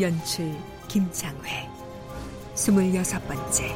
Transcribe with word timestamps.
연출 0.00 0.54
김창회. 0.86 1.68
스물여섯 2.54 3.26
번째. 3.26 3.74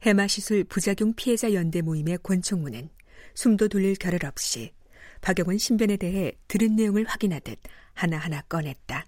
해마시술 0.00 0.64
부작용 0.64 1.12
피해자 1.14 1.52
연대 1.52 1.82
모임의 1.82 2.20
권총무는 2.22 2.88
숨도 3.34 3.68
돌릴 3.68 3.96
겨를 3.96 4.24
없이 4.24 4.72
박영원 5.20 5.58
신변에 5.58 5.98
대해 5.98 6.32
들은 6.48 6.76
내용을 6.76 7.04
확인하듯 7.04 7.58
하나하나 8.00 8.42
꺼냈다. 8.42 9.06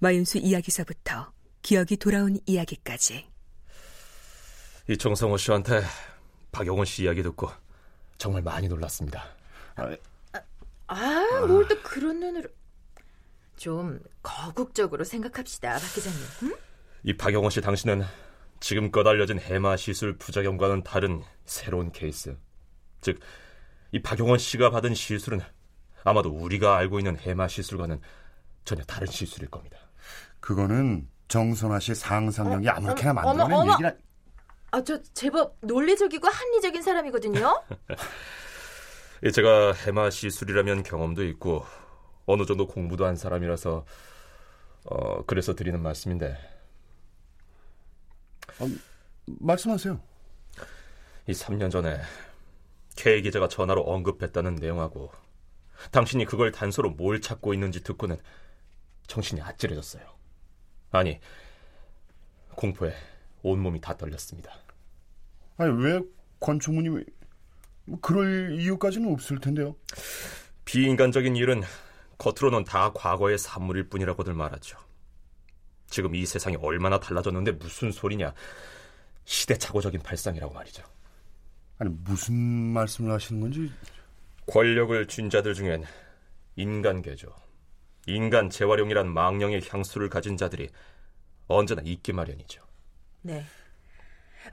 마윤수 0.00 0.38
이야기서부터 0.38 1.32
기억이 1.62 1.96
돌아온 1.98 2.38
이야기까지. 2.46 3.28
이 4.88 4.96
정성호 4.96 5.36
씨한테 5.36 5.82
박영원 6.50 6.86
씨 6.86 7.04
이야기 7.04 7.22
듣고 7.22 7.50
정말 8.16 8.42
많이 8.42 8.66
놀랐습니다. 8.68 9.24
아, 10.86 11.44
뭘 11.46 11.68
또 11.68 11.80
그런 11.82 12.18
눈으로. 12.20 12.48
좀 13.56 14.00
거국적으로 14.22 15.04
생각합시다, 15.04 15.78
박 15.78 15.94
기자님. 15.94 16.18
응? 16.44 16.56
이 17.02 17.14
박영원 17.16 17.50
씨 17.50 17.60
당신은 17.60 18.04
지금껏 18.60 19.06
알려진 19.06 19.38
해마 19.38 19.76
시술 19.76 20.16
부작용과는 20.16 20.84
다른 20.84 21.22
새로운 21.44 21.92
케이스. 21.92 22.36
즉, 23.00 23.18
이 23.92 24.00
박영원 24.00 24.38
씨가 24.38 24.70
받은 24.70 24.94
시술은 24.94 25.40
아마도 26.08 26.30
우리가 26.30 26.76
알고 26.76 26.98
있는 26.98 27.16
해마 27.18 27.48
시술과는 27.48 28.00
전혀 28.64 28.82
다른 28.84 29.06
시술일 29.06 29.50
겁니다. 29.50 29.78
그거는 30.40 31.08
정선아 31.28 31.78
씨 31.80 31.94
상상력이 31.94 32.68
어, 32.68 32.72
아무렇게나 32.72 33.12
만들어낸 33.12 33.56
어머. 33.56 33.72
얘기라. 33.72 33.92
아, 34.70 34.82
저 34.82 35.02
제법 35.14 35.56
논리적이고 35.60 36.28
합리적인 36.28 36.82
사람이거든요. 36.82 37.62
예, 39.24 39.30
제가 39.30 39.72
해마 39.72 40.10
시술이라면 40.10 40.82
경험도 40.82 41.24
있고 41.24 41.64
어느 42.26 42.44
정도 42.44 42.66
공부도 42.66 43.04
한 43.06 43.16
사람이라서 43.16 43.84
어, 44.84 45.22
그래서 45.26 45.54
드리는 45.54 45.80
말씀인데 45.80 46.36
말씀하세요. 49.26 50.00
이 51.26 51.32
3년 51.32 51.70
전에 51.70 52.00
K 52.96 53.22
기자가 53.22 53.48
전화로 53.48 53.82
언급했다는 53.82 54.56
내용하고 54.56 55.10
당신이 55.90 56.24
그걸 56.24 56.52
단서로 56.52 56.90
뭘 56.90 57.20
찾고 57.20 57.54
있는지 57.54 57.82
듣고는 57.82 58.16
정신이 59.06 59.40
아찔해졌어요. 59.40 60.02
아니, 60.90 61.20
공포에 62.54 62.92
온몸이 63.42 63.80
다 63.80 63.96
떨렸습니다. 63.96 64.52
아니 65.56 65.72
왜 65.82 66.00
권총무님이 66.40 67.04
뭐 67.84 67.98
그럴 68.00 68.58
이유까지는 68.58 69.12
없을 69.12 69.38
텐데요. 69.40 69.76
비인간적인 70.64 71.36
일은 71.36 71.62
겉으로는 72.18 72.64
다 72.64 72.92
과거의 72.92 73.38
산물일 73.38 73.88
뿐이라고들 73.88 74.34
말하죠. 74.34 74.78
지금 75.86 76.14
이 76.14 76.26
세상이 76.26 76.56
얼마나 76.56 77.00
달라졌는데 77.00 77.52
무슨 77.52 77.90
소리냐. 77.92 78.34
시대착오적인 79.24 80.00
발상이라고 80.00 80.52
말이죠. 80.52 80.82
아니 81.78 81.90
무슨 81.90 82.34
말씀을 82.34 83.12
하시는 83.12 83.40
건지 83.40 83.70
권력을 84.48 85.06
쥔 85.06 85.28
자들 85.28 85.54
중엔 85.54 85.84
인간 86.56 87.02
개조, 87.02 87.28
인간 88.06 88.48
재활용이란 88.48 89.12
망령의 89.12 89.62
향수를 89.68 90.08
가진 90.08 90.36
자들이 90.36 90.70
언제나 91.46 91.82
있기 91.84 92.12
마련이죠. 92.12 92.62
네. 93.22 93.44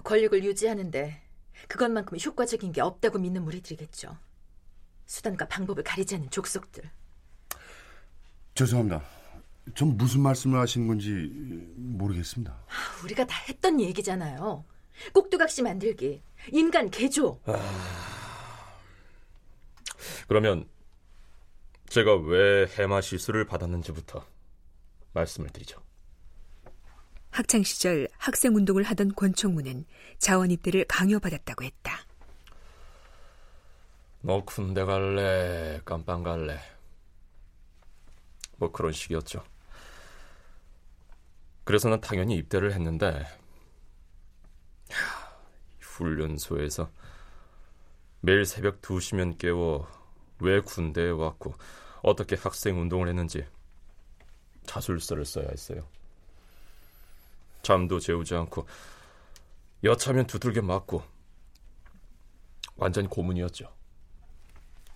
권력을 0.04 0.44
유지하는데 0.44 1.22
그것만큼 1.68 2.18
효과적인 2.20 2.74
게 2.74 2.82
없다고 2.82 3.20
믿는 3.20 3.44
무리들이겠죠. 3.44 4.18
수단과 5.06 5.48
방법을 5.48 5.84
가리지 5.84 6.16
않는 6.16 6.30
족속들. 6.30 6.84
죄송합니다. 8.54 9.02
전 9.74 9.98
무슨 9.98 10.22
말씀을 10.22 10.60
하시는 10.60 10.88
건지 10.88 11.12
모르겠습니다. 11.78 12.52
아, 12.52 13.04
우리가 13.04 13.26
다 13.26 13.36
했던 13.48 13.80
얘기잖아요. 13.80 14.66
꼭두각시 15.14 15.62
만들기, 15.64 16.22
인간 16.52 16.90
개조. 16.90 17.40
그러면 20.28 20.68
제가 21.88 22.16
왜 22.16 22.68
해마 22.78 23.02
시술을 23.02 23.46
받았는지부터 23.46 24.26
말씀을 25.14 25.50
드리죠. 25.50 25.82
학창 27.32 27.64
시절 27.64 28.08
학생 28.18 28.56
운동을 28.56 28.84
하던 28.84 29.14
권총무는 29.16 29.86
자원 30.18 30.52
입대를 30.52 30.86
강요받았다고 30.86 31.64
했다. 31.64 32.06
너 34.22 34.44
군대 34.44 34.84
갈래, 34.84 35.80
깜빵 35.86 36.24
갈래. 36.24 36.60
뭐 38.58 38.72
그런 38.72 38.92
식이었죠. 38.92 39.44
그래서 41.64 41.90
난 41.90 42.00
당연히 42.00 42.36
입대를 42.38 42.72
했는데, 42.74 43.28
야, 44.94 44.98
훈련소에서 45.82 46.90
매일 48.26 48.46
새벽 48.46 48.82
2시면 48.82 49.38
깨워 49.38 49.88
왜 50.40 50.60
군대에 50.60 51.10
왔고 51.12 51.54
어떻게 52.02 52.36
학생 52.36 52.80
운동을 52.80 53.08
했는지 53.08 53.46
자술서를 54.66 55.26
써야 55.26 55.48
했어요. 55.50 55.88
잠도 57.62 58.00
재우지 58.00 58.36
않고 58.36 58.68
여차면 59.84 60.28
두들겨 60.28 60.62
맞고 60.64 61.04
완전 62.76 63.08
고문이었죠. 63.08 63.72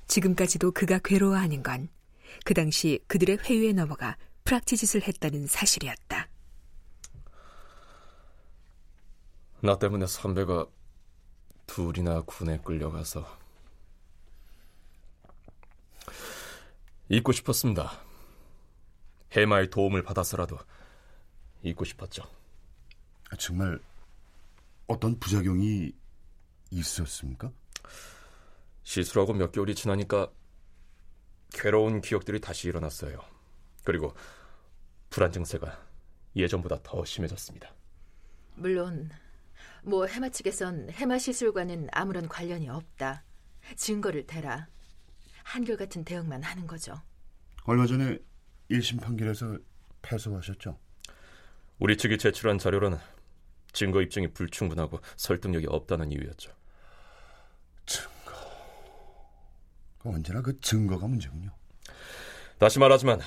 지금까지도 0.07 0.71
그가 0.71 0.99
괴로워하는 0.99 1.61
건 1.63 1.89
그 2.45 2.53
당시 2.53 2.99
그들의 3.07 3.39
회유에 3.43 3.73
넘어가 3.73 4.17
프락치 4.43 4.77
짓을 4.77 5.01
했다는 5.07 5.47
사실이었다. 5.47 6.27
나 9.61 9.77
때문에 9.77 10.07
선배가 10.07 10.65
둘이나 11.69 12.21
군에 12.21 12.57
끌려가서 12.57 13.23
잊고 17.09 17.31
싶었습니다. 17.31 17.91
해마의 19.33 19.69
도움을 19.69 20.01
받아서라도 20.01 20.57
잊고 21.61 21.85
싶었죠. 21.85 22.23
정말 23.37 23.79
어떤 24.87 25.19
부작용이 25.19 25.91
있었습니까? 26.71 27.51
시술하고 28.81 29.33
몇 29.33 29.51
개월이 29.51 29.75
지나니까 29.75 30.31
괴로운 31.53 32.01
기억들이 32.01 32.41
다시 32.41 32.67
일어났어요. 32.67 33.19
그리고 33.83 34.15
불안 35.11 35.31
증세가 35.31 35.79
예전보다 36.35 36.79
더 36.81 37.05
심해졌습니다. 37.05 37.71
물론 38.55 39.11
뭐 39.83 40.05
해마 40.05 40.29
측에선 40.29 40.89
해마 40.91 41.17
시술과는 41.17 41.89
아무런 41.91 42.27
관련이 42.27 42.69
없다. 42.69 43.23
증거를 43.75 44.25
대라. 44.25 44.67
한결같은 45.43 46.03
대응만 46.03 46.43
하는 46.43 46.67
거죠. 46.67 46.93
얼마 47.63 47.85
전에 47.85 48.17
1심 48.69 49.01
판결에서 49.01 49.57
패소하셨죠? 50.01 50.77
우리 51.79 51.97
측이 51.97 52.17
제출한 52.17 52.57
자료로는 52.57 52.97
증거 53.71 54.01
입증이 54.01 54.33
불충분하고 54.33 54.99
설득력이 55.15 55.67
없다는 55.69 56.11
이유였죠. 56.11 56.51
언제나 60.03 60.41
그 60.41 60.59
증거가 60.61 61.07
문제군요. 61.07 61.51
다시 62.57 62.79
말하지만 62.79 63.19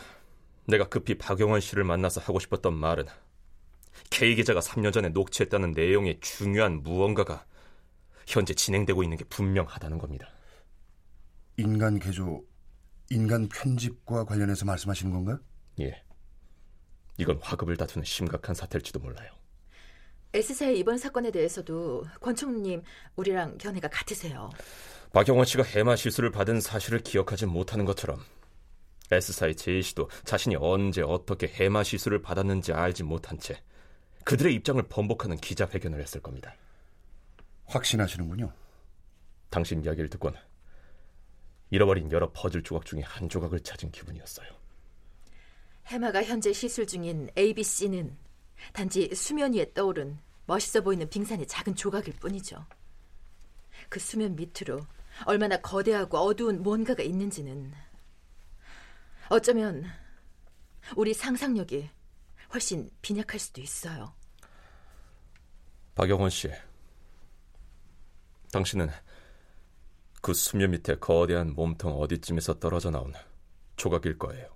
내가 0.66 0.88
급히 0.88 1.16
박영원 1.16 1.60
씨를 1.60 1.84
만나서 1.84 2.20
하고 2.20 2.38
싶었던 2.38 2.72
말은 2.74 3.06
K 4.10 4.34
기자가 4.34 4.60
3년 4.60 4.92
전에 4.92 5.08
녹취했다는 5.10 5.72
내용의 5.72 6.20
중요한 6.20 6.82
무언가가 6.82 7.44
현재 8.26 8.54
진행되고 8.54 9.02
있는 9.02 9.16
게 9.16 9.24
분명하다는 9.24 9.98
겁니다. 9.98 10.28
인간 11.56 11.98
개조, 11.98 12.44
인간 13.10 13.48
편집과 13.48 14.24
관련해서 14.24 14.64
말씀하시는 14.64 15.12
건가요? 15.12 15.38
예. 15.80 16.02
이건 17.18 17.38
화급을 17.42 17.76
다투는 17.76 18.04
심각한 18.04 18.54
사태일지도 18.54 19.00
몰라요. 19.00 19.30
S사의 20.34 20.78
이번 20.78 20.96
사건에 20.96 21.30
대해서도 21.30 22.04
권총님 22.20 22.82
우리랑 23.16 23.58
견해가 23.58 23.88
같으세요. 23.88 24.50
박영원 25.12 25.44
씨가 25.44 25.62
해마 25.62 25.94
실수를 25.94 26.30
받은 26.30 26.60
사실을 26.60 27.00
기억하지 27.00 27.44
못하는 27.44 27.84
것처럼 27.84 28.18
S사의 29.10 29.56
제이 29.56 29.82
씨도 29.82 30.08
자신이 30.24 30.56
언제 30.56 31.02
어떻게 31.02 31.48
해마 31.48 31.82
시술을 31.82 32.22
받았는지 32.22 32.72
알지 32.72 33.02
못한 33.02 33.38
채 33.38 33.62
그들의 34.24 34.54
입장을 34.54 34.82
번복하는 34.88 35.36
기자회견을 35.36 36.00
했을 36.00 36.20
겁니다. 36.20 36.54
확신하시는군요. 37.66 38.52
당신 39.50 39.82
이야기를 39.84 40.08
듣곤 40.10 40.34
잃어버린 41.70 42.10
여러 42.12 42.30
퍼즐 42.32 42.62
조각 42.62 42.84
중에 42.84 43.00
한 43.02 43.28
조각을 43.28 43.60
찾은 43.60 43.90
기분이었어요. 43.90 44.48
해마가 45.86 46.22
현재 46.22 46.52
시술 46.52 46.86
중인 46.86 47.30
ABC는 47.36 48.16
단지 48.72 49.14
수면 49.14 49.54
위에 49.54 49.72
떠오른 49.72 50.18
멋있어 50.46 50.82
보이는 50.82 51.08
빙산의 51.08 51.46
작은 51.46 51.74
조각일 51.74 52.14
뿐이죠. 52.14 52.64
그 53.88 53.98
수면 53.98 54.36
밑으로 54.36 54.86
얼마나 55.24 55.56
거대하고 55.60 56.18
어두운 56.18 56.62
뭔가가 56.62 57.02
있는지는 57.02 57.72
어쩌면 59.28 59.84
우리 60.96 61.14
상상력이 61.14 61.88
훨씬 62.52 62.90
빈약할 63.00 63.38
수도 63.38 63.60
있어요. 63.60 64.14
박영원 65.94 66.30
씨, 66.30 66.50
당신은 68.52 68.88
그 70.20 70.32
수면 70.34 70.70
밑에 70.70 70.96
거대한 70.96 71.54
몸통 71.54 72.00
어디쯤에서 72.00 72.58
떨어져 72.60 72.90
나온 72.90 73.12
조각일 73.76 74.18
거예요. 74.18 74.48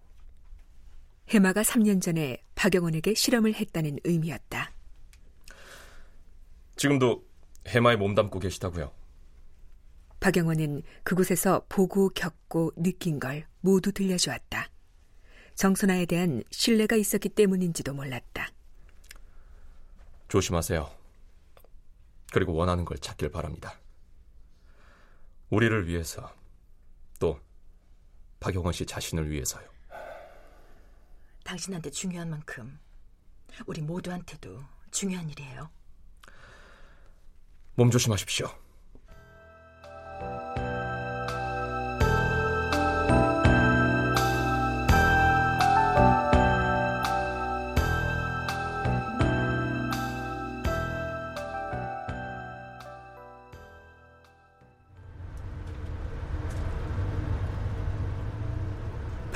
해마가 1.28 1.62
3년 1.62 2.00
전에 2.00 2.42
박영원에게 2.54 3.14
실험을 3.14 3.54
했다는 3.54 3.98
의미였다. 4.04 4.72
지금도 6.76 7.26
해마에 7.66 7.96
몸담고 7.96 8.38
계시다고요? 8.38 8.92
박영원은 10.20 10.82
그곳에서 11.02 11.64
보고 11.68 12.08
겪고 12.10 12.72
느낀 12.76 13.18
걸 13.18 13.46
모두 13.60 13.92
들려주었다. 13.92 14.70
정선아에 15.56 16.04
대한 16.06 16.42
신뢰가 16.50 16.96
있었기 16.96 17.30
때문인지도 17.30 17.94
몰랐다. 17.94 18.50
조심하세요. 20.28 20.90
그리고 22.32 22.52
원하는 22.54 22.84
걸 22.84 22.98
찾길 22.98 23.30
바랍니다. 23.30 23.78
우리를 25.48 25.86
위해서 25.86 26.30
또 27.18 27.40
박영원 28.40 28.72
씨 28.74 28.84
자신을 28.84 29.30
위해서요. 29.30 29.66
당신한테 31.44 31.90
중요한 31.90 32.28
만큼 32.28 32.78
우리 33.66 33.80
모두한테도 33.80 34.62
중요한 34.90 35.30
일이에요. 35.30 35.70
몸 37.76 37.90
조심하십시오. 37.90 38.65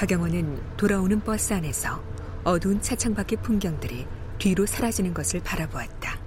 박영원은 0.00 0.78
돌아오는 0.78 1.20
버스 1.20 1.52
안에서 1.52 2.02
어두운 2.42 2.80
차창 2.80 3.14
밖의 3.14 3.36
풍경들이 3.42 4.08
뒤로 4.38 4.64
사라지는 4.64 5.12
것을 5.12 5.40
바라보았다. 5.40 6.18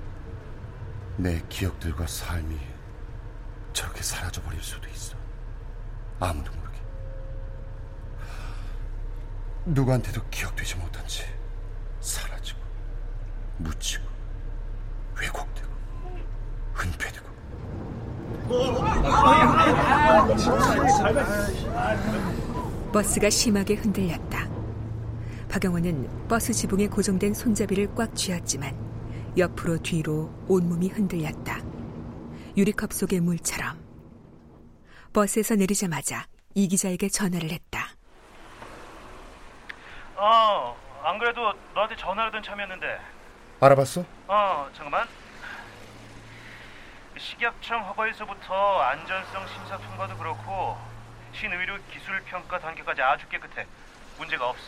내 1.17 1.41
기억들과 1.49 2.05
삶이 2.05 2.55
저렇게 3.73 4.03
사라져버릴 4.03 4.61
수도 4.61 4.87
있어. 4.89 5.17
아무도 6.19 6.51
모르게. 6.51 6.77
누구한테도 9.65 10.21
기억되지 10.29 10.75
못한 10.75 11.03
채 11.07 11.25
사라지고, 11.99 12.59
묻히고, 13.57 14.05
왜곡되고, 15.19 15.73
은폐되고. 16.77 17.27
버스가 22.93 23.31
심하게 23.31 23.73
흔들렸다. 23.73 24.47
박영원은 25.49 26.27
버스 26.27 26.53
지붕에 26.53 26.87
고정된 26.87 27.33
손잡이를 27.33 27.93
꽉 27.95 28.15
쥐었지만 28.15 29.33
옆으로 29.35 29.79
뒤로 29.79 30.31
온몸이 30.47 30.89
흔들렸다. 30.89 31.57
유리컵 32.55 32.93
속의 32.93 33.19
물처럼. 33.21 33.81
버스에서 35.11 35.55
내리자마자 35.55 36.27
이 36.53 36.67
기자에게 36.67 37.09
전화를 37.09 37.49
했다. 37.49 37.87
어, 40.15 40.77
안 41.03 41.17
그래도 41.17 41.51
너한테 41.73 41.95
전화하던 41.95 42.43
참이었는데. 42.43 42.99
알아봤어? 43.59 44.05
어, 44.27 44.69
잠깐만. 44.75 45.07
식약청 47.17 47.87
허가에서부터 47.87 48.81
안전성 48.81 49.47
심사 49.47 49.77
통과도 49.79 50.15
그렇고 50.17 50.92
신의료 51.33 51.77
기술 51.91 52.21
평가 52.23 52.59
단계까지 52.59 53.01
아주 53.01 53.27
깨끗해. 53.29 53.65
문제가 54.17 54.49
없어. 54.49 54.63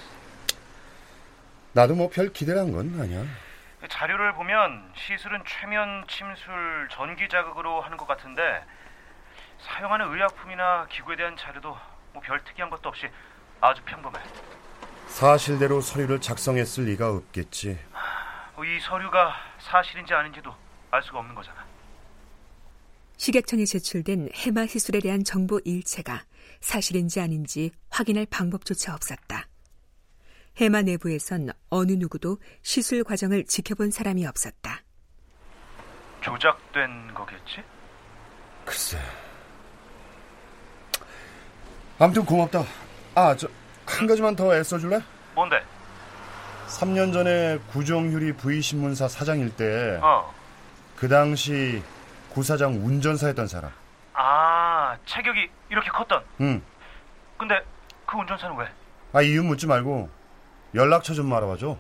나도 1.74 1.96
뭐 1.96 2.10
별 2.10 2.32
기대한 2.32 2.72
건 2.72 3.00
아니야. 3.00 3.24
그 3.82 3.88
자료를 3.88 4.34
보면 4.34 4.92
시술은 4.96 5.44
최면 5.46 6.06
침술 6.08 6.88
전기 6.92 7.28
자극으로 7.30 7.82
하는 7.82 7.98
것 7.98 8.08
같은데 8.08 8.64
사용하는 9.60 10.12
의약품이나 10.12 10.88
기구에 10.90 11.16
대한 11.16 11.36
자료도 11.38 11.78
뭐 12.14 12.22
별 12.24 12.44
특이한 12.44 12.70
것도 12.70 12.90
없이 12.90 13.10
아주 13.62 13.82
평범해. 13.84 14.18
사실대로 15.08 15.82
서류를 15.82 16.20
작성했을 16.22 16.86
리가 16.86 17.10
없겠지. 17.10 17.78
뭐이 18.56 18.80
서류가 18.80 19.36
사실인지 19.60 20.14
아닌지도 20.14 20.56
알 20.92 21.04
수가 21.04 21.20
없는 21.20 21.36
거잖아. 21.36 21.65
식약청에 23.26 23.66
제출된 23.66 24.30
해마 24.36 24.68
시술에 24.68 25.00
대한 25.00 25.24
정보 25.24 25.60
일체가 25.66 26.26
사실인지 26.62 27.20
아닌지 27.20 27.72
확인할 27.90 28.28
방법조차 28.30 28.94
없었다. 28.94 29.48
해마 30.58 30.84
내부에선 30.84 31.50
어느 31.72 31.94
누구도 31.94 32.38
시술 32.62 33.04
과정을 33.04 33.46
지켜본 33.46 33.90
사람이 33.90 34.28
없었다. 34.28 34.84
조작된 36.22 37.16
거겠지? 37.16 37.64
글쎄. 38.64 39.00
아무튼 41.98 42.24
고맙다. 42.26 42.64
아, 43.16 43.36
저, 43.36 43.48
한 43.88 44.06
가지만 44.06 44.36
더 44.36 44.56
애써줄래? 44.56 45.02
뭔데? 45.34 45.64
3년 46.68 47.12
전에 47.12 47.58
구정휴리 47.72 48.34
V신문사 48.34 49.08
사장일 49.08 49.56
때, 49.56 50.00
어. 50.04 50.32
그 50.96 51.08
당시 51.08 51.82
구사장 52.36 52.74
운전사 52.86 53.28
했던 53.28 53.48
사람. 53.48 53.72
아, 54.14 54.98
체격이 55.06 55.50
이렇게 55.70 55.90
컸던. 55.90 56.22
응. 56.42 56.62
근데 57.38 57.56
그 58.06 58.18
운전사는 58.18 58.58
왜? 58.58 58.68
아, 59.14 59.22
이유 59.22 59.42
묻지 59.42 59.66
말고 59.66 60.10
연락처 60.74 61.14
좀 61.14 61.34
알아봐줘. 61.34 61.78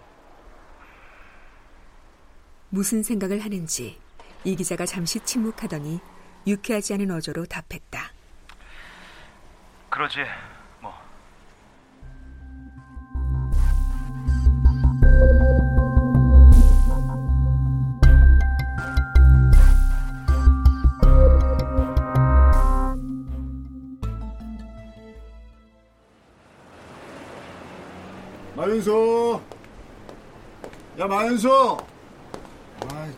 무슨 2.70 3.04
생각을 3.04 3.44
하는지 3.44 4.00
이 4.46 4.56
기자가 4.56 4.86
잠시 4.86 5.20
침묵하더니 5.20 6.00
유쾌하지 6.48 6.94
않은 6.94 7.12
어조로 7.12 7.48
답했다. 7.48 8.14
그러지. 9.90 10.20
뭐. 10.80 10.94
마윤서, 28.70 29.40
야, 30.98 31.06
마연수! 31.06 31.78
아이, 32.92 33.12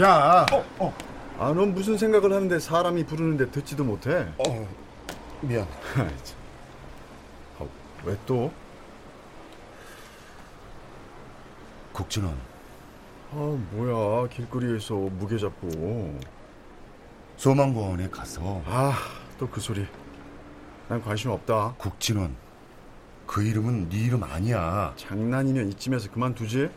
야! 0.00 0.46
어, 0.78 0.94
아, 1.36 1.52
넌 1.52 1.74
무슨 1.74 1.98
생각을 1.98 2.32
하는데 2.32 2.60
사람이 2.60 3.06
부르는데 3.06 3.50
듣지도 3.50 3.82
못해? 3.82 4.28
어, 4.38 4.68
미안. 5.40 5.66
아, 7.58 7.64
왜 8.04 8.16
또? 8.24 8.52
국진원, 11.92 12.32
아, 13.32 13.58
뭐야. 13.72 14.28
길거리에서 14.28 14.94
무게 14.94 15.38
잡고. 15.38 16.20
소망공원에 17.36 18.08
가서 18.10 18.62
아, 18.66 18.94
또 19.40 19.48
그 19.50 19.60
소리. 19.60 19.84
난 20.88 21.02
관심 21.02 21.32
없다. 21.32 21.74
국진원, 21.78 22.36
그 23.30 23.44
이름은 23.44 23.90
네 23.90 23.96
이름 23.98 24.24
아니야. 24.24 24.92
장난이면 24.96 25.68
이쯤에서 25.70 26.10
그만두지? 26.10 26.68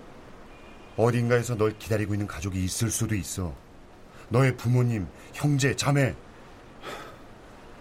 어딘가에서 0.98 1.56
널 1.56 1.76
기다리고 1.80 2.14
있는 2.14 2.28
가족이 2.28 2.64
있을 2.64 2.92
수도 2.92 3.16
있어. 3.16 3.52
너의 4.30 4.56
부모님, 4.56 5.08
형제, 5.34 5.76
자매. 5.76 6.14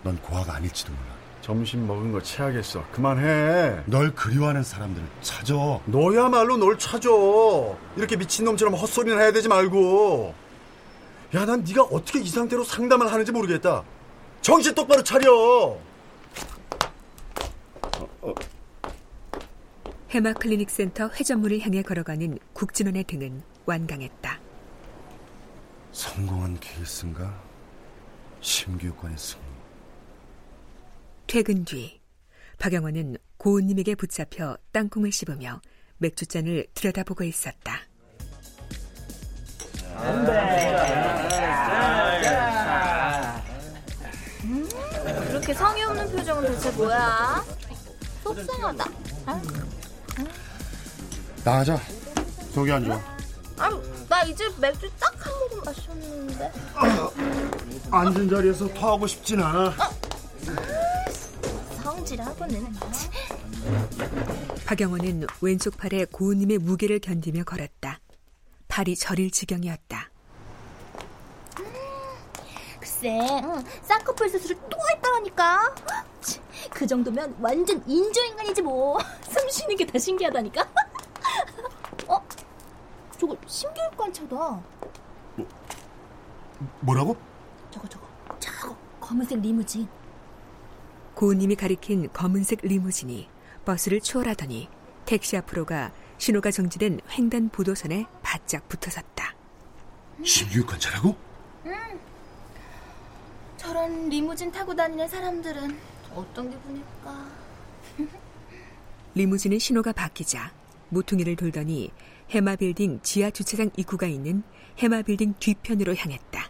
넌 0.03 0.17
고아가 0.23 0.55
아닐지도 0.55 0.91
몰라. 0.91 1.05
점심 1.43 1.87
먹은 1.87 2.13
거 2.13 2.23
체하겠어. 2.23 2.83
그만해. 2.93 3.83
널 3.85 4.15
그리워하는 4.15 4.63
사람들을 4.63 5.07
찾아. 5.21 5.55
너야말로 5.85 6.57
널 6.57 6.79
찾아. 6.79 7.11
이렇게 7.97 8.17
미친놈처럼 8.17 8.73
헛소리나 8.73 9.19
해야 9.19 9.33
되지 9.33 9.49
말고. 9.49 10.33
야, 11.35 11.45
난 11.45 11.63
네가 11.63 11.83
어떻게 11.83 12.21
이 12.21 12.27
상태로 12.27 12.65
상담을 12.65 13.13
하는지 13.13 13.33
모르겠다. 13.33 13.83
정신 14.41 14.75
똑바로 14.75 15.03
차려. 15.03 15.77
해마 20.13 20.35
클리닉 20.35 20.69
센터 20.69 21.09
회전문을 21.09 21.61
향해 21.61 21.81
걸어가는 21.81 22.39
국진원의 22.53 23.05
등은 23.05 23.43
완강했다. 23.65 24.39
성공한 25.91 26.61
케이스인가? 26.61 27.43
심교육관의 28.43 29.17
승리. 29.17 29.43
퇴근 31.27 31.65
뒤 31.65 31.99
박영원은 32.59 33.17
고은님에게 33.39 33.95
붙잡혀 33.95 34.59
땅콩을 34.73 35.13
씹으며 35.13 35.63
맥주잔을 35.97 36.67
들여다보고 36.75 37.25
있었다. 37.25 37.81
그렇게 45.29 45.55
성의 45.55 45.85
없는 45.85 46.11
표정은 46.11 46.53
대체 46.53 46.71
뭐야? 46.73 47.43
속상하다. 48.23 49.82
나가자. 51.45 51.79
안 52.73 52.85
좋아. 52.85 53.01
아유, 53.59 53.83
나 54.09 54.23
이제 54.25 54.45
맥주 54.61 54.89
딱 54.99 55.13
한 55.19 55.33
모금 55.39 55.61
마셨는데. 55.65 56.53
앉은 57.91 58.29
자리에서 58.29 58.67
토하고 58.75 59.07
싶진 59.07 59.41
않아. 59.41 59.73
성질하고는. 61.83 62.67
박영원은 64.67 65.27
왼쪽 65.41 65.77
팔에 65.77 66.07
고은님의 66.07 66.59
무게를 66.59 66.99
견디며 67.01 67.45
걸었다. 67.45 68.01
팔이 68.69 68.97
저릴 68.97 69.31
지경이었다. 69.31 70.11
글쎄, 72.81 73.19
쌍꺼풀 73.85 74.29
수술을 74.29 74.57
또 74.69 74.77
했다라니까. 74.97 75.75
그 76.71 76.87
정도면 76.87 77.37
완전 77.41 77.83
인조인간이지 77.87 78.63
뭐. 78.63 78.99
숨 79.31 79.49
쉬는 79.49 79.77
게 79.77 79.85
다 79.87 79.99
신기하다니까. 79.99 80.69
어? 83.53 83.59
저거 83.59 83.75
심교육관차다. 84.09 84.63
뭐라고? 86.81 87.17
저거 87.71 87.89
저거 87.89 88.07
저거 88.41 88.77
검은색 89.01 89.41
리무진. 89.41 89.87
고은님이 91.15 91.57
가리킨 91.57 92.11
검은색 92.13 92.61
리무진이 92.63 93.29
버스를 93.65 94.01
추월하더니 94.01 94.69
택시 95.05 95.37
앞으로가 95.37 95.93
신호가 96.17 96.51
정지된 96.51 97.01
횡단 97.11 97.51
보도선에 97.51 98.07
바짝 98.23 98.67
붙어섰다. 98.69 99.35
심교육관 100.25 100.81
차라고? 100.81 101.17
저런 103.59 104.09
리무진 104.09 104.51
타고 104.51 104.75
다니는 104.75 105.07
사람들은 105.09 105.79
어떤 106.15 106.51
기분일까? 106.51 107.27
리무진의 109.15 109.61
신호가 109.61 109.93
바뀌자 109.93 110.51
모퉁이를 110.89 111.37
돌더니 111.37 111.93
해마빌딩 112.31 113.01
지하 113.03 113.31
주차장 113.31 113.71
입구가 113.77 114.07
있는 114.07 114.43
해마빌딩 114.79 115.35
뒤편으로 115.39 115.95
향했다. 115.95 116.49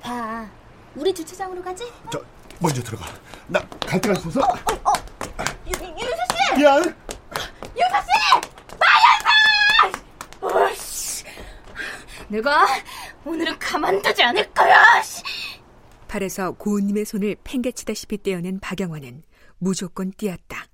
봐, 0.00 0.48
우리 0.94 1.12
주차장으로 1.14 1.62
가지? 1.62 1.84
저, 2.12 2.22
먼저 2.60 2.82
들어가. 2.82 3.06
나 3.48 3.60
갈 3.86 4.00
데가 4.00 4.14
있어서. 4.18 4.40
유, 5.66 5.70
유서 5.70 5.82
씨, 6.52 6.58
미안. 6.58 6.78
유서 6.82 8.02
씨, 8.02 8.40
나연사! 10.40 10.68
어씨, 10.70 11.24
내가 12.28 12.66
오늘은 13.24 13.58
가만두지 13.58 14.22
않을 14.22 14.52
거야. 14.52 15.02
씨. 15.02 15.22
팔에서 16.08 16.52
고은님의 16.52 17.04
손을 17.04 17.36
팽개치다시피 17.44 18.22
떼어낸 18.22 18.60
박영원은 18.60 19.22
무조건 19.58 20.12
뛰었다. 20.12 20.66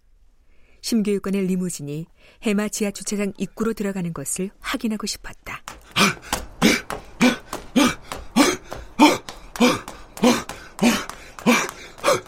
심교육관의 0.83 1.47
리무진이 1.47 2.07
해마 2.43 2.69
지하 2.69 2.91
주차장 2.91 3.33
입구로 3.39 3.73
들어가는 3.73 4.13
것을 4.13 4.51
확인하고 4.61 5.07
싶었다. 5.07 5.63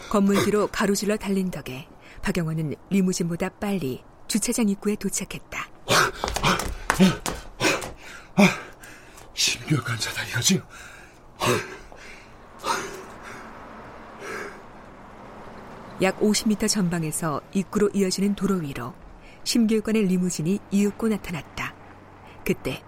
건물 0.09 0.43
뒤로 0.45 0.67
가로질러 0.67 1.17
달린 1.17 1.51
덕에 1.51 1.87
박영원은 2.21 2.75
리무진보다 2.89 3.49
빨리 3.49 4.01
주차장 4.29 4.69
입구에 4.69 4.95
도착했다. 4.95 5.69
심교육관 9.33 9.99
차다 9.99 10.23
이거지? 10.27 10.61
약 16.01 16.19
50m 16.19 16.67
전방에서 16.67 17.41
입구로 17.53 17.89
이어지는 17.93 18.35
도로 18.35 18.55
위로 18.55 18.93
심교육관의 19.43 20.05
리무진이 20.05 20.59
이윽고 20.71 21.07
나타났다. 21.07 21.73
그때 22.43 22.83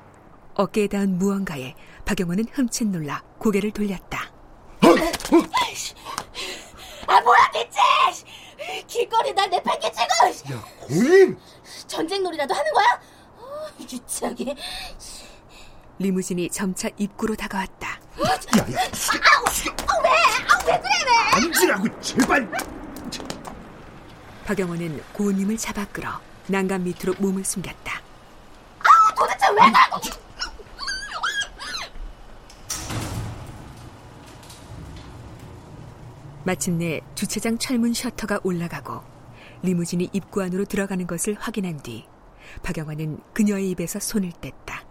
어깨에 0.56 0.88
닿은 0.88 1.18
무언가에 1.18 1.76
박영원은 2.06 2.46
흠칫 2.52 2.88
놀라 2.88 3.24
고개를 3.38 3.72
돌렸다. 3.72 4.32
아 7.08 7.22
뭐야 7.22 7.52
대체! 7.54 7.80
길거리 8.88 9.34
날 9.34 9.50
내팽개치고 9.50 10.54
야, 10.54 10.64
고인! 10.82 11.38
전쟁 11.88 12.24
놀이라도 12.24 12.54
하는 12.54 12.74
거야? 12.74 12.86
어, 13.38 13.68
유치하게. 13.80 14.56
리무진이 16.00 16.50
점차 16.50 16.90
입구로 16.98 17.36
다가왔다. 17.36 17.88
야, 17.88 18.30
야, 18.30 18.94
숙여, 18.94 19.30
숙여. 19.52 19.74
아, 19.88 20.02
왜? 20.04 20.10
아, 20.10 20.66
왜 20.68 20.80
그래 20.80 20.92
왜? 21.06 21.46
앉으라고, 21.46 22.02
제발. 22.02 22.52
박영원은 24.46 25.04
고은님을 25.14 25.58
잡아 25.58 25.86
끌어 25.86 26.20
난간 26.48 26.84
밑으로 26.84 27.14
몸을 27.20 27.44
숨겼다. 27.44 28.02
아, 28.80 29.14
도대체 29.16 29.48
왜 29.50 29.70
나고? 29.70 30.00
마침내 36.46 37.02
주차장 37.14 37.58
철문 37.58 37.94
셔터가 37.94 38.40
올라가고 38.44 39.02
리무진이 39.64 40.12
입구 40.14 40.42
안으로 40.42 40.64
들어가는 40.64 41.06
것을 41.06 41.36
확인한 41.38 41.82
뒤 41.82 42.08
박영환은 42.64 43.20
그녀의 43.34 43.70
입에서 43.72 44.00
손을 44.00 44.32
뗐다. 44.32 44.86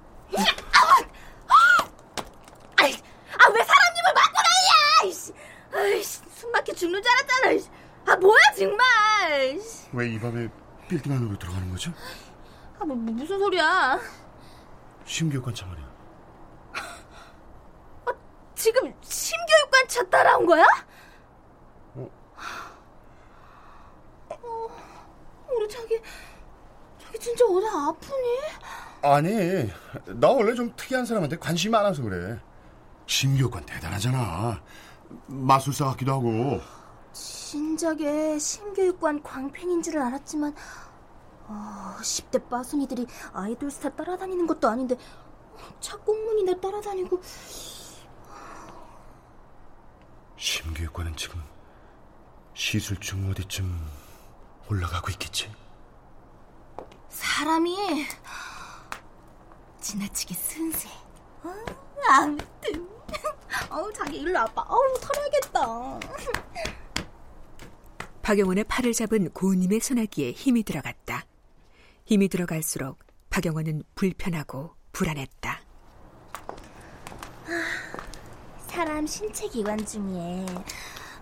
아이, 2.77 2.93
아, 2.93 3.49
왜 3.49 3.65
사람님을 3.65 4.13
맞고 4.15 4.37
난리야! 4.37 5.11
이씨. 5.11 5.33
아이씨, 5.73 6.21
숨 6.35 6.53
막혀 6.53 6.75
죽는 6.75 7.03
줄 7.03 7.11
알았잖아. 7.11 7.76
아, 8.17 8.19
뭐야, 8.19 8.41
정말. 8.57 9.61
왜 9.93 10.09
이 10.15 10.19
밤에 10.19 10.49
빌딩 10.89 11.13
안으로 11.13 11.39
들어가는 11.39 11.71
거죠? 11.71 11.93
아, 12.81 12.85
뭐, 12.87 12.97
뭐, 12.97 13.13
무슨 13.13 13.39
소리야. 13.39 13.99
심교육관 15.05 15.55
차 15.55 15.67
말이야. 15.67 15.87
지금 18.55 18.93
심교육관 19.03 19.89
차 19.89 20.03
따라온 20.09 20.47
거야? 20.47 20.65
어, 21.95 22.09
우리 25.55 25.69
자기, 25.69 26.01
자기 26.99 27.19
진짜 27.19 27.45
어디 27.45 27.67
아프니? 27.69 28.39
아니, 29.03 29.71
나 30.19 30.29
원래 30.31 30.55
좀 30.55 30.73
특이한 30.75 31.05
사람한테 31.05 31.37
관심이 31.37 31.71
많아서 31.71 32.03
그래. 32.03 32.41
심교육관 33.07 33.67
대단하잖아. 33.67 34.63
마술사 35.27 35.85
같기도 35.91 36.13
하고. 36.15 36.61
진작에 37.17 38.39
심교육관 38.39 39.23
광팬인 39.23 39.83
줄은 39.83 40.03
알았지만 40.03 40.55
아, 41.49 41.97
10대 42.03 42.49
빠순이들이 42.51 43.07
아이돌 43.33 43.71
스타 43.71 43.89
따라다니는 43.91 44.47
것도 44.47 44.69
아닌데 44.69 44.99
착공문이나 45.81 46.61
따라다니고 46.61 47.21
심교육과는 50.37 51.17
지금 51.17 51.43
시술 52.53 52.99
중 53.01 53.31
어디쯤 53.31 53.65
올라가고 54.69 55.11
있겠지? 55.13 55.51
사람이 57.09 58.07
지나치게 59.81 60.35
순수해. 60.35 60.93
어, 61.45 61.55
아무튼 62.11 62.89
어우 63.71 63.91
자기 63.93 64.19
일로 64.19 64.39
와봐. 64.39 64.63
어우 64.69 64.95
털어야겠다. 65.01 66.01
박영원의 68.27 68.65
팔을 68.65 68.93
잡은 68.93 69.31
고은님의 69.31 69.79
소나기에 69.79 70.33
힘이 70.33 70.65
들어갔다. 70.65 71.25
힘이 72.07 72.27
들어갈수록 72.27 72.99
박영원은 73.31 73.85
불편하고 73.95 74.75
불안했다. 74.91 75.61
사람 78.67 79.07
신체 79.07 79.47
기관 79.47 79.79
중에 79.87 80.45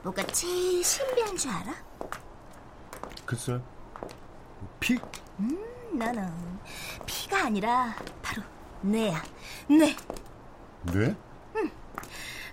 뭐가 0.02 0.26
제일 0.28 0.82
신비한 0.82 1.37
줄 1.37 1.50
알아? 1.50 1.75
글쎄, 3.26 3.61
피? 4.80 4.99
나는 5.92 6.32
피가 7.04 7.44
아니라 7.44 7.94
바로 8.23 8.42
뇌야. 8.80 9.23
뇌. 9.68 9.94
뇌? 10.84 11.14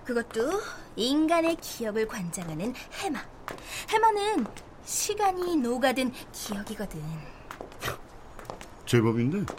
그것도 0.04 0.60
인간의 0.96 1.56
기억을 1.56 2.06
관장하는 2.06 2.74
해마. 3.00 3.31
해마는 3.88 4.46
시간이 4.84 5.56
녹아든 5.56 6.12
기억이거든. 6.32 7.02
제법인데? 8.86 9.52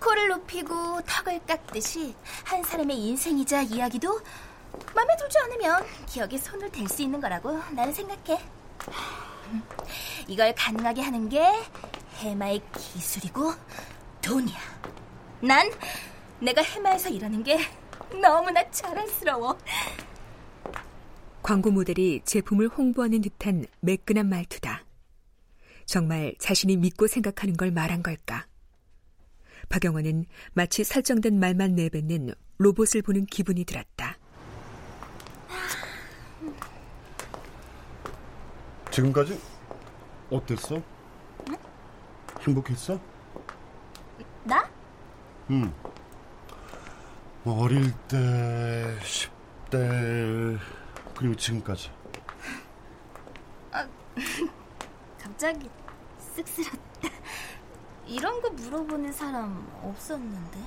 코를 0.00 0.28
높이고 0.28 1.00
턱을 1.02 1.40
깎듯이 1.46 2.14
한 2.44 2.62
사람의 2.62 2.96
인생이자 2.98 3.62
이야기도 3.62 4.20
마음에 4.94 5.16
들지 5.16 5.38
않으면 5.38 5.84
기억에 6.06 6.36
손을 6.36 6.70
댈 6.70 6.88
수 6.88 7.02
있는 7.02 7.20
거라고 7.20 7.58
나는 7.72 7.92
생각해. 7.92 8.40
이걸 10.28 10.54
가능하게 10.54 11.02
하는 11.02 11.28
게 11.28 11.44
해마의 12.16 12.62
기술이고 12.76 13.54
돈이야. 14.22 14.58
난 15.40 15.70
내가 16.40 16.62
해마에서 16.62 17.08
일하는 17.08 17.42
게 17.42 17.58
너무나 18.20 18.68
자랑스러워. 18.70 19.58
광고 21.44 21.70
모델이 21.70 22.22
제품을 22.24 22.68
홍보하는 22.68 23.20
듯한 23.20 23.66
매끈한 23.80 24.30
말투다. 24.30 24.82
정말 25.84 26.34
자신이 26.38 26.78
믿고 26.78 27.06
생각하는 27.06 27.54
걸 27.54 27.70
말한 27.70 28.02
걸까? 28.02 28.46
박영원은 29.68 30.24
마치 30.54 30.84
설정된 30.84 31.38
말만 31.38 31.74
내뱉는 31.74 32.32
로봇을 32.56 33.02
보는 33.02 33.26
기분이 33.26 33.66
들었다. 33.66 34.16
지금까지 38.90 39.38
어땠어? 40.30 40.82
행복했어? 42.40 42.98
나? 44.44 44.66
응. 45.50 45.70
뭐 47.42 47.64
어릴 47.64 47.92
때, 48.08 48.96
10대, 49.68 50.58
그리고 51.16 51.34
지금까지. 51.36 51.90
갑자기 55.20 55.68
쑥스럽다. 56.18 56.78
이런 58.06 58.40
거 58.40 58.50
물어보는 58.50 59.12
사람 59.12 59.66
없었는데. 59.82 60.58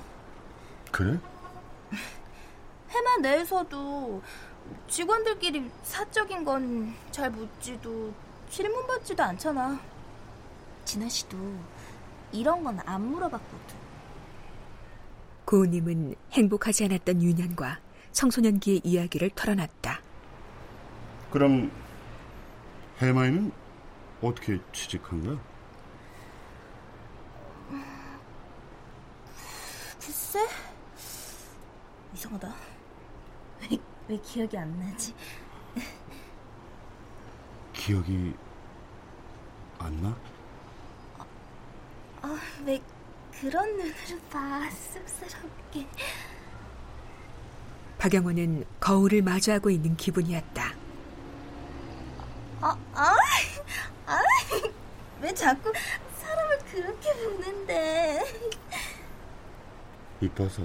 그래? 0.92 1.18
해마 2.90 3.16
내에서도 3.22 4.22
직원들끼리 4.88 5.70
사적인 5.82 6.44
건 6.44 6.94
잘 7.10 7.30
묻지도 7.30 8.12
질문 8.50 8.86
받지도 8.86 9.22
않잖아. 9.22 9.80
진아 10.84 11.08
씨도 11.08 11.36
이런 12.32 12.62
건 12.64 12.78
안 12.84 13.02
물어봤거든. 13.10 13.76
고은님은 15.46 16.14
행복하지 16.32 16.84
않았던 16.84 17.22
유년과 17.22 17.80
청소년기의 18.12 18.82
이야기를 18.84 19.30
털어놨다. 19.34 20.00
그럼, 21.30 21.70
해마이는 23.00 23.52
어떻게 24.22 24.58
취직한 24.72 25.22
거야? 25.24 25.38
글쎄? 30.00 30.40
이상하다. 32.14 32.54
왜, 33.60 33.78
왜 34.08 34.16
기억이 34.18 34.56
안 34.56 34.78
나지? 34.80 35.14
기억이 37.74 38.34
안 39.78 40.02
나? 40.02 40.16
아, 42.22 42.38
왜 42.64 42.80
그런 43.40 43.68
눈으로 43.76 44.18
봐, 44.30 44.68
쑥스럽게. 44.70 45.86
박영원은 47.98 48.64
거울을 48.80 49.22
마주하고 49.22 49.70
있는 49.70 49.96
기분이었다. 49.96 50.72
아, 52.60 52.76
아, 52.94 53.14
아, 54.06 54.18
왜 55.20 55.27
자꾸 55.38 55.72
사람을 56.20 56.58
그렇게 56.70 57.12
보는데? 57.14 58.24
이뻐서. 60.20 60.62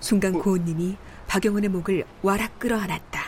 순간 0.00 0.32
고은님이 0.32 0.96
박영원의 1.28 1.70
목을 1.70 2.04
와락 2.22 2.58
끌어안았다. 2.58 3.20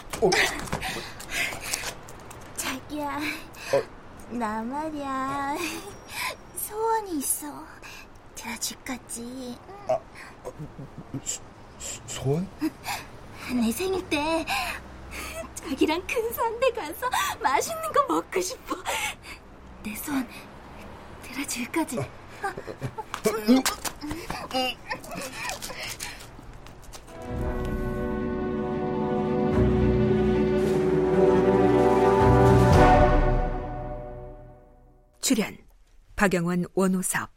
자기야, 2.56 3.20
나 4.30 4.62
말이야. 4.62 5.56
소원이 6.56 7.18
있어. 7.18 7.46
들어줄 8.34 8.76
거지? 8.84 9.56
소원? 12.08 12.48
내 13.54 13.70
생일 13.70 14.08
때 14.08 14.44
자기랑 15.54 16.04
근사한 16.06 16.58
데 16.61 16.70
가서 16.72 17.08
맛있는 17.40 17.92
거 17.92 18.06
먹고 18.14 18.40
싶어. 18.40 18.76
내 19.88 19.94
소원 19.94 20.29
들어줄 21.22 21.64
거지? 21.72 21.96
출연 35.22 35.57
박영원 36.16 36.66
원호섭 36.74 37.31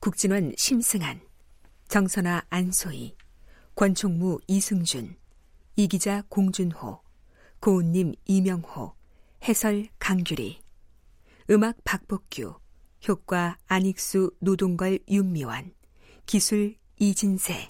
국진원 0.00 0.52
심승한 0.56 1.20
정선아 1.86 2.46
안소희 2.50 3.14
권총무 3.76 4.40
이승준 4.48 5.14
이기자 5.76 6.24
공준호 6.28 7.00
고은님 7.60 8.14
이명호 8.24 8.94
해설 9.44 9.86
강규리 10.00 10.63
음악 11.50 11.76
박복규 11.84 12.54
효과 13.06 13.58
안익수 13.66 14.30
노동걸 14.40 15.00
윤미환 15.10 15.72
기술 16.24 16.76
이진세 16.98 17.68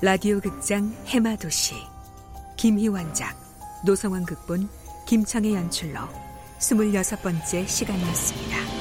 라디오 0.00 0.40
극장 0.40 0.94
해마도시 1.06 1.74
김희원작 2.56 3.36
노성원 3.84 4.24
극본 4.24 4.68
김창의 5.08 5.54
연출로 5.54 5.98
스물여섯 6.60 7.20
번째 7.22 7.66
시간이었습니다. 7.66 8.71